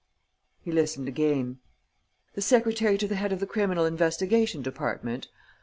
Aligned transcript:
He 0.61 0.71
listened 0.71 1.07
again: 1.07 1.59
"The 2.33 2.41
secretary 2.41 2.97
to 2.97 3.07
the 3.07 3.17
head 3.17 3.31
of 3.31 3.39
the 3.39 3.45
criminal 3.45 3.85
investigation 3.85 4.63
department? 4.63 5.27